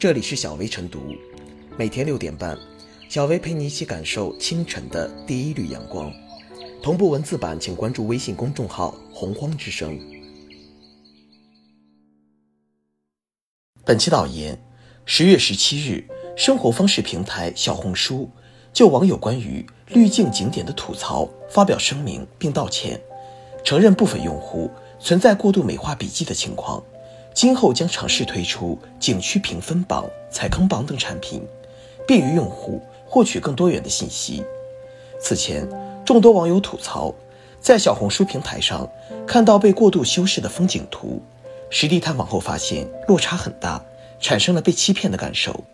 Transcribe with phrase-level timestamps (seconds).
[0.00, 1.14] 这里是小薇晨读，
[1.76, 2.58] 每天六点半，
[3.10, 6.10] 小薇陪你一起感受清晨的第一缕阳光。
[6.82, 10.00] 同步文字版，请关注微信公众号“洪荒之声”。
[13.84, 14.58] 本期导言：
[15.04, 16.02] 十月十七日，
[16.34, 18.30] 生活方式平台小红书
[18.72, 22.98] 就网友关于滤镜景点的吐槽发表声明并道歉，
[23.62, 26.82] 承认部分用户存在过度美化笔记的情况。
[27.40, 31.40] 今后将尝试推出景区评分榜、踩坑榜等产品，
[32.06, 34.44] 便于用户获取更多元的信息。
[35.18, 35.66] 此前，
[36.04, 37.14] 众多网友吐槽，
[37.58, 38.86] 在小红书平台上
[39.26, 41.22] 看到被过度修饰的风景图，
[41.70, 43.82] 实地探访后发现落差很大，
[44.20, 45.64] 产生了被欺骗的感受。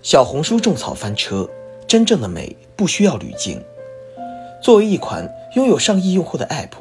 [0.00, 1.46] 小红书种草翻车，
[1.88, 3.60] 真正的美不需要滤镜。
[4.62, 6.72] 作为一款拥有上亿用户的 App，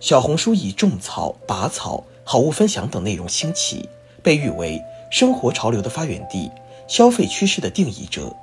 [0.00, 3.86] 小红书以种草、拔草、好物分享等内容兴起，
[4.22, 6.50] 被誉为生活潮流的发源地、
[6.88, 8.34] 消费趋势的定义者。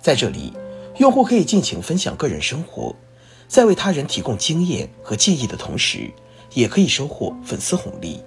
[0.00, 0.52] 在这里，
[0.98, 2.92] 用户可以尽情分享个人生活，
[3.46, 6.10] 在为他人提供经验和建议的同时，
[6.54, 8.20] 也可以收获粉丝红利。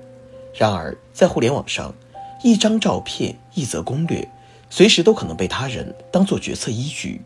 [0.53, 1.93] 然而，在互联网上，
[2.41, 4.25] 一张照片、一则攻略。
[4.75, 7.21] 随时都可能被他人当做决策依据。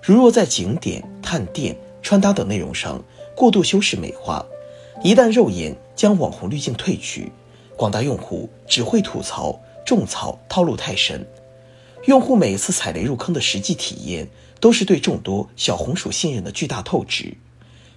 [0.00, 3.02] 如若在景点、探店、穿搭等内容上
[3.34, 4.46] 过度修饰美化，
[5.02, 7.32] 一旦肉眼将网红滤镜褪去，
[7.76, 11.26] 广大用户只会吐槽种草套路太深。
[12.04, 14.28] 用户每一次踩雷入坑的实际体验，
[14.60, 17.36] 都是对众多小红薯信任的巨大透支，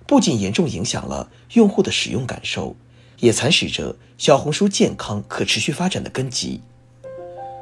[0.07, 2.75] 不仅严重影响了用户的使用感受，
[3.19, 6.61] 也蚕食着小红书健康可持续发展的根基。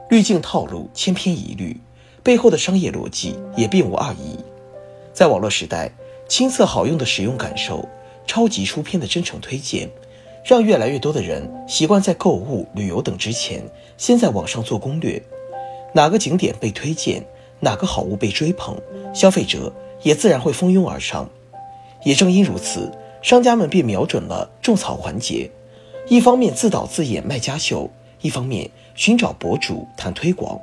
[0.10, 1.82] 滤镜套路千篇一律，
[2.24, 4.40] 背后的商业逻辑也并无二意。
[5.12, 5.92] 在网络时代，
[6.30, 7.86] 亲测好用的使用感受，
[8.26, 9.90] 超级出片的真诚推荐，
[10.46, 13.62] 让越来越多的人习惯在购物、旅游等之前，
[13.98, 15.22] 先在网上做攻略。
[15.94, 17.22] 哪个景点被推荐，
[17.60, 18.78] 哪个好物被追捧，
[19.14, 19.74] 消费者
[20.04, 21.30] 也自然会蜂拥而上。
[22.06, 22.90] 也正因如此，
[23.22, 25.52] 商家们便瞄准了种草环节，
[26.08, 27.92] 一方面自导自演卖家秀。
[28.22, 30.60] 一方面寻找博主谈推广，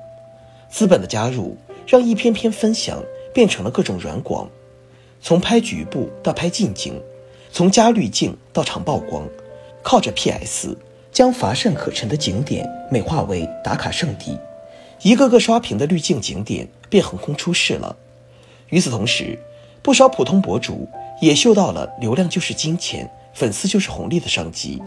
[0.69, 1.57] 资本的加入
[1.87, 4.49] 让一篇篇分享变成了各种软广，
[5.21, 7.01] 从拍局部到拍近景，
[7.53, 9.29] 从加滤镜到长曝光，
[9.83, 10.77] 靠着 PS
[11.13, 14.37] 将乏善可陈的景点美化为打卡圣地，
[15.03, 17.97] 一个个刷屏的滤镜景点便横空出世了。
[18.71, 19.39] 与此同时，
[19.83, 20.89] 不少普通博主
[21.21, 24.83] 也嗅到了流量就是金钱，粉丝就是红利的商机。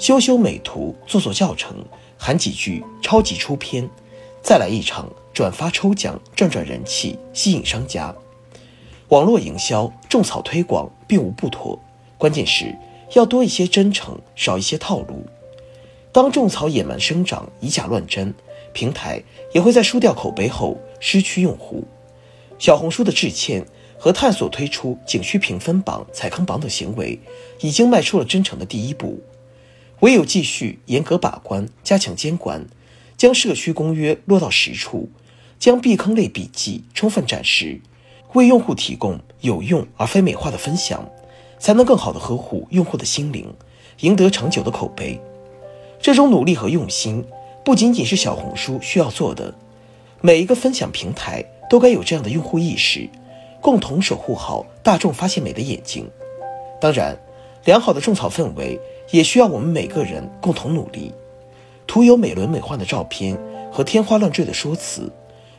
[0.00, 1.76] 修修美图，做做教程，
[2.16, 3.86] 喊几句超级出片，
[4.42, 8.14] 再来一场转发抽奖，赚赚人气，吸引商家。
[9.10, 11.78] 网络营销种草推广并无不妥，
[12.16, 12.74] 关键是
[13.12, 15.22] 要多一些真诚，少一些套路。
[16.10, 18.32] 当种草野蛮生长，以假乱真，
[18.72, 19.22] 平台
[19.52, 21.84] 也会在输掉口碑后失去用户。
[22.58, 23.66] 小红书的致歉
[23.98, 27.20] 和探索推出景区评分榜、踩坑榜等行为，
[27.60, 29.20] 已经迈出了真诚的第一步。
[30.00, 32.66] 唯有继续严格把关、加强监管，
[33.18, 35.10] 将社区公约落到实处，
[35.58, 37.80] 将避坑类笔记充分展示，
[38.32, 41.06] 为用户提供有用而非美化的分享，
[41.58, 43.52] 才能更好地呵护用户的心灵，
[44.00, 45.20] 赢得长久的口碑。
[46.00, 47.22] 这种努力和用心，
[47.62, 49.54] 不仅仅是小红书需要做的，
[50.22, 53.06] 每一个分享平台都该有这样的用户意识，
[53.60, 56.08] 共同守护好大众发现美的眼睛。
[56.80, 57.20] 当然，
[57.66, 58.80] 良好的种草氛围。
[59.10, 61.12] 也需要我们每个人共同努力。
[61.86, 63.36] 徒有美轮美奂的照片
[63.72, 65.10] 和天花乱坠的说辞，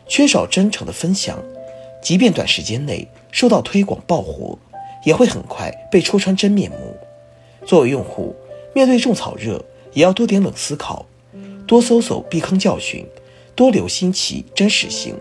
[0.08, 1.38] 缺少真诚的分享，
[2.02, 4.58] 即便短时间内受到推广爆火，
[5.06, 6.78] 也会很快被戳穿真面目。
[7.66, 8.34] 作为用户，
[8.74, 9.64] 面对种草热，
[9.94, 11.06] 也要多点冷思考，
[11.68, 13.06] 多搜搜避坑教训，
[13.54, 15.16] 多留心其真实性，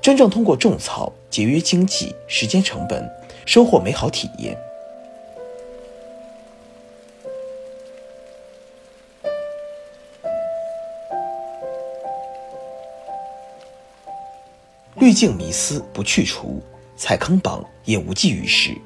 [0.00, 3.06] 真正通过种草节约经济、时间成本，
[3.44, 4.56] 收获美好体验。
[15.06, 16.60] 滤镜迷思不去除，
[16.96, 18.76] 踩坑榜也无济于事。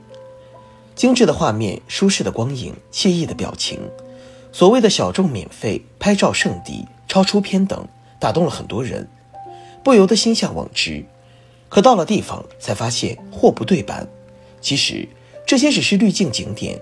[0.95, 3.81] 精致的画面、舒适的光影、惬意的表情，
[4.53, 7.89] 所谓的小众免费拍照圣地、超出片等，
[8.19, 9.09] 打动了很多人，
[9.83, 11.03] 不由得心向往之。
[11.71, 14.07] 可到了地方才发现货不对版。
[14.61, 15.09] 其实
[15.47, 16.79] 这些只是滤镜景点，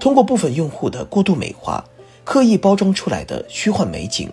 [0.00, 1.84] 通过部分用户的过度美化，
[2.24, 4.28] 刻意包装出来的虚幻美景。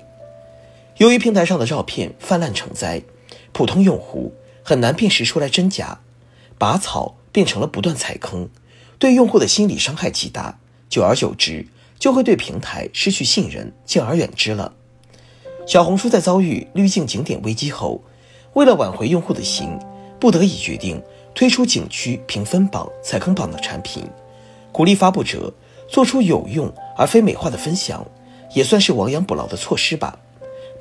[0.98, 3.00] 由于平台上的照片泛滥成灾，
[3.54, 4.34] 普通用户。
[4.64, 6.00] 很难辨识出来真假，
[6.58, 8.50] 拔草变成了不断踩坑，
[8.98, 10.60] 对用户的心理伤害极大，
[10.90, 11.66] 久而久之
[11.98, 14.74] 就会对平台失去信任，敬而远之了。
[15.66, 18.02] 小红书在遭遇滤镜景点危机后，
[18.54, 19.78] 为了挽回用户的心，
[20.20, 21.02] 不得已决定
[21.36, 24.04] 推出景区评分榜、踩坑榜的产品，
[24.72, 25.54] 鼓励发布者
[25.88, 28.06] 做出有用而非美化的分享，
[28.56, 30.20] 也算是亡羊补牢的措施吧。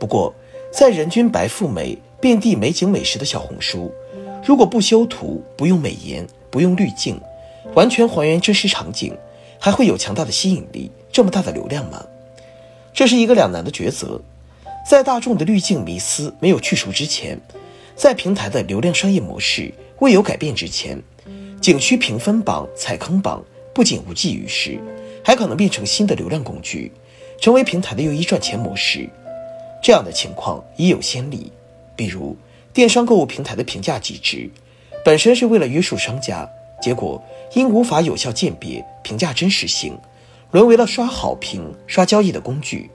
[0.01, 0.35] 不过，
[0.73, 3.93] 在人均白富美、遍地美景美食的小红书，
[4.45, 7.21] 如果不修图、不用美颜、不用滤镜，
[7.75, 9.17] 完全还原真实场景，
[9.59, 12.05] 还会有强大的吸引力、这么大的流量吗？
[12.93, 14.21] 这是一个两难的抉择。
[14.89, 17.39] 在大众的滤镜迷思没有去除之前，
[17.95, 21.01] 在平台的流量商业模式未有改变之前，
[21.61, 24.81] 景区评分榜、踩坑榜不仅无济于事，
[25.23, 26.91] 还可能变成新的流量工具，
[27.41, 29.09] 成为平台的又一赚钱模式。
[29.81, 31.53] 这样的情况已有先例，
[31.99, 32.37] 比如
[32.73, 34.49] 电商购物平台的评价机制，
[35.05, 36.49] 本身是为了约束商家，
[36.81, 37.21] 结果
[37.55, 39.99] 因无法有效鉴别评价真实性，
[40.53, 42.89] 沦为了刷好评、刷交易的工具，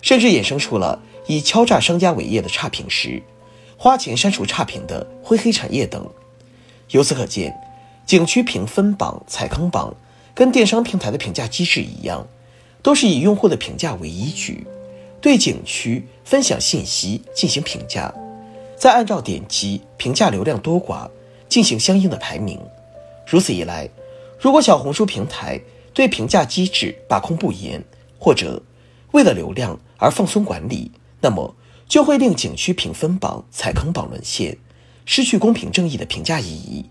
[0.00, 3.22] 甚至衍生出了以敲诈商家为业的差评师，
[3.76, 6.08] 花钱删除差评的灰黑产业等。
[6.92, 7.54] 由此可见，
[8.06, 9.94] 景区评分榜、踩坑榜
[10.34, 12.26] 跟电商平台的评价机制一样，
[12.82, 14.66] 都是以用户的评价为依据。
[15.20, 18.14] 对景区分享信息进行评价，
[18.78, 21.10] 再按照点击、评价流量多寡
[21.48, 22.60] 进行相应的排名。
[23.26, 23.88] 如此一来，
[24.40, 25.60] 如果小红书平台
[25.92, 27.82] 对评价机制把控不严，
[28.18, 28.62] 或者
[29.10, 31.54] 为了流量而放松管理，那么
[31.88, 34.56] 就会令景区评分榜、踩坑榜沦陷，
[35.04, 36.86] 失去公平正义的评价意义，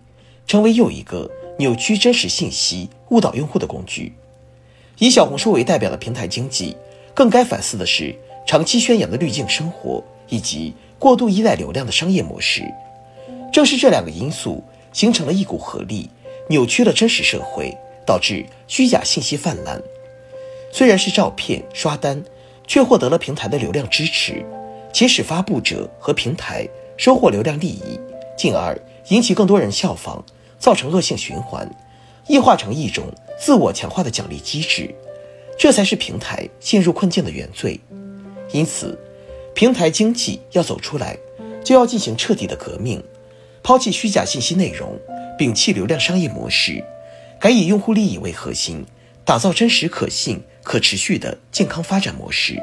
[0.45, 4.13] 成为又一个扭曲真实信息、误导用户的工具。
[4.97, 6.75] 以小红书为代表的平台经济。
[7.13, 12.63] 更该反思的是，长期宣扬的滤镜生活以及过度依赖流量的商业模式。
[13.51, 14.63] 正是这两个因素
[14.93, 16.09] 形成了一股合力，
[16.49, 19.81] 扭曲了真实社会，导致虚假信息泛滥。
[20.71, 22.23] 虽然是照片刷单，
[22.67, 24.45] 却获得了平台的流量支持，
[24.93, 26.67] 且使发布者和平台
[26.97, 27.99] 收获流量利益，
[28.37, 30.23] 进而引起更多人效仿，
[30.59, 31.67] 造成恶性循环，
[32.27, 33.05] 异化成一种
[33.39, 34.93] 自我强化的奖励机制。
[35.57, 37.79] 这才是平台陷入困境的原罪，
[38.51, 38.99] 因此，
[39.57, 41.17] 平台经济要走出来，
[41.65, 43.03] 就要进行彻底的革命，
[43.63, 44.99] 抛弃虚假信息内容，
[45.35, 46.83] 摒弃流量商业模式，
[47.39, 48.85] 改以用户利益为核心，
[49.25, 52.61] 打造真实、可信、可持续的健康发展模式。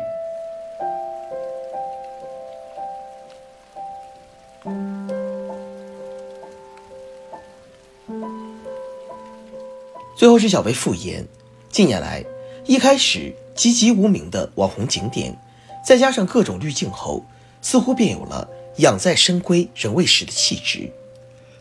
[10.16, 11.26] 最后是小贝复言，
[11.72, 12.24] 近年来。
[12.66, 15.36] 一开始籍籍无名的网红景点，
[15.84, 17.22] 再加上各种滤镜后，
[17.60, 18.48] 似乎便有了
[18.78, 20.90] 养在深闺人未识的气质。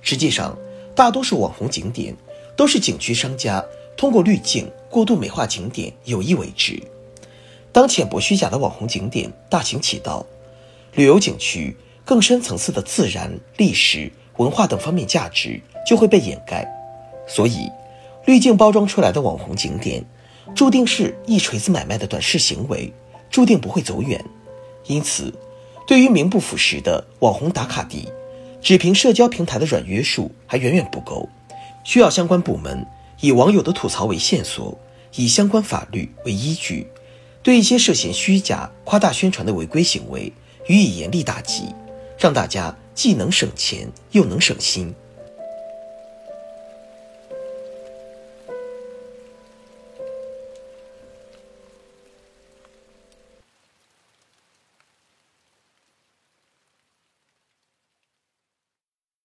[0.02, 0.58] 实际上，
[0.96, 2.16] 大多数网红景点
[2.56, 3.64] 都是景区商家
[3.98, 6.82] 通过滤镜过度美化景点有意为之。
[7.74, 10.26] 当浅薄虚假的网红景点大行其道，
[10.94, 16.66] 旅游景区更深层次的自然、历史文化等方面价值就会被掩盖。
[17.28, 17.70] 所以，
[18.26, 20.02] 滤镜包装出来的网红景点。
[20.54, 22.92] 注定是一锤子买卖的短视行为，
[23.34, 24.24] 注定不会走远。
[24.86, 25.34] 因此，
[25.88, 28.08] 对于名不副实的网红打卡地，
[28.62, 31.28] 只凭社交平台的软约束还远远不够，
[31.84, 32.86] 需要相关部门
[33.22, 34.78] 以网友的吐槽为线索，
[35.16, 36.86] 以相关法律为依据，
[37.42, 40.32] 对一些涉嫌虚假、夸大宣传的违规行为
[40.68, 41.64] 予以严厉打击，
[42.20, 44.94] 让大家既能省钱又能省心。